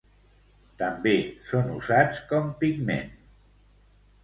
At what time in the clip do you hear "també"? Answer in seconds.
0.81-1.13